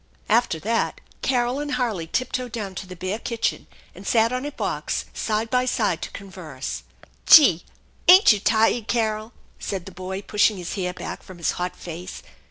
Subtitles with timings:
[0.29, 3.67] After/ THE ENCHANTED BARN 119 that Carol and Harley tiptoed down to the bare kitchen,
[3.93, 6.81] and sat on a box side by side to converse."
[7.27, 7.63] Gee!
[8.07, 12.23] Ain't you tired, Carol?" said the boy, pushing his hair back from his hot face.